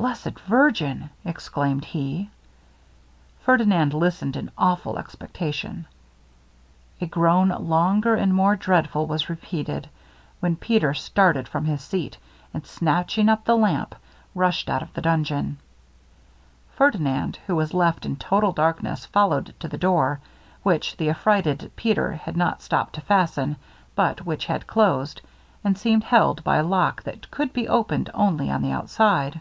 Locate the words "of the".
14.84-15.00